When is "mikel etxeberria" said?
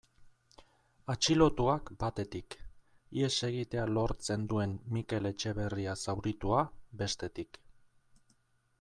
4.97-5.97